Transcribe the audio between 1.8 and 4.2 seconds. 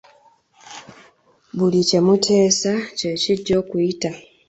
kye muteesa kye kijja okuyita.